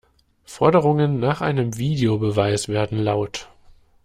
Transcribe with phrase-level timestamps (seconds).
[0.47, 3.49] Forderungen nach einem Videobeweis werden laut.